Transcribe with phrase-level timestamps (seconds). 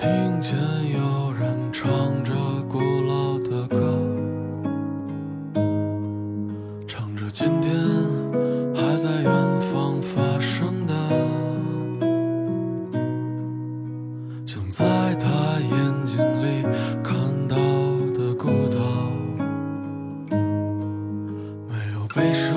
[0.00, 0.58] 听见
[0.94, 2.32] 有人唱着
[2.66, 4.16] 古老的歌，
[6.88, 7.70] 唱着今天
[8.74, 10.94] 还在远方发生的，
[14.46, 15.28] 像在他
[15.60, 16.62] 眼睛里
[17.04, 17.14] 看
[17.46, 17.56] 到
[18.14, 18.80] 的孤岛，
[20.30, 22.56] 没有悲伤，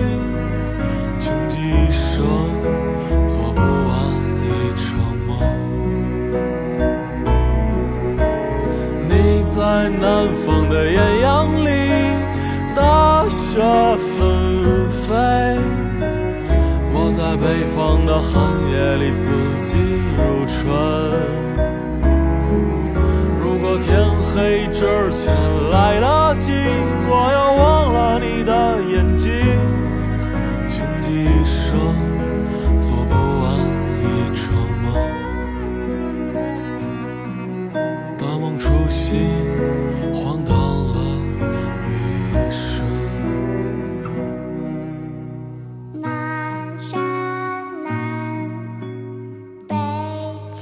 [10.01, 11.69] 南方的艳阳里，
[12.75, 13.59] 大雪
[14.17, 15.13] 纷飞；
[16.91, 18.33] 我在北方的寒
[18.71, 19.29] 夜里，四
[19.61, 19.77] 季
[20.17, 20.23] 如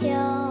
[0.09, 0.48] 주여